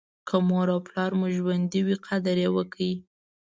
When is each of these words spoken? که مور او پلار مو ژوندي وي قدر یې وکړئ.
که 0.27 0.35
مور 0.47 0.67
او 0.75 0.79
پلار 0.87 1.11
مو 1.19 1.27
ژوندي 1.37 1.81
وي 1.85 1.95
قدر 2.07 2.37
یې 2.43 2.49
وکړئ. 2.55 2.93